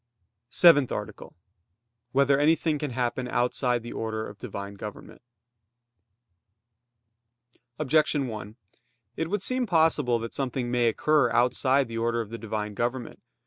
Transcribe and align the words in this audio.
_______________________SEVENTH 0.49 0.91
ARTICLE 0.91 1.27
[I, 1.27 1.37
Q. 1.37 1.37
103, 2.13 2.33
Art. 2.33 2.39
7] 2.39 2.39
Whether 2.39 2.41
Anything 2.41 2.79
Can 2.79 2.91
Happen 2.97 3.27
Outside 3.27 3.83
the 3.83 3.93
Order 3.93 4.27
of 4.27 4.39
the 4.39 4.47
Divine 4.47 4.73
Government? 4.73 5.21
Objection 7.77 8.25
1: 8.25 8.55
It 9.15 9.29
would 9.29 9.43
seem 9.43 9.67
possible 9.67 10.17
that 10.17 10.33
something 10.33 10.71
may 10.71 10.87
occur 10.87 11.29
outside 11.29 11.87
the 11.87 11.99
order 11.99 12.19
of 12.19 12.31
the 12.31 12.39
Divine 12.39 12.73
government. 12.73 13.19